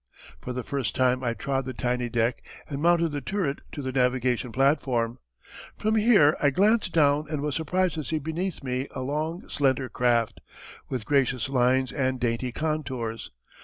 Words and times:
For 0.41 0.51
the 0.51 0.63
first 0.63 0.95
time 0.95 1.23
I 1.23 1.35
trod 1.35 1.65
the 1.65 1.75
tiny 1.75 2.09
deck 2.09 2.43
and 2.67 2.81
mounted 2.81 3.09
the 3.09 3.21
turret 3.21 3.61
to 3.73 3.83
the 3.83 3.91
navigation 3.91 4.51
platform. 4.51 5.19
From 5.77 5.93
here 5.93 6.35
I 6.41 6.49
glanced 6.49 6.91
down 6.91 7.27
and 7.29 7.39
was 7.41 7.53
surprised 7.55 7.93
to 7.93 8.03
see 8.03 8.17
beneath 8.17 8.63
me 8.63 8.87
a 8.95 9.01
long, 9.01 9.47
slender 9.47 9.89
craft 9.89 10.41
with 10.89 11.05
gracious 11.05 11.49
lines 11.49 11.91
and 11.91 12.19
dainty 12.19 12.51
contours. 12.51 13.29